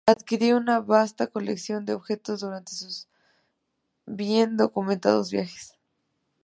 [0.07, 3.07] Adquirió una vasta colección de objetos durante sus
[4.07, 5.73] bien documentados viajes.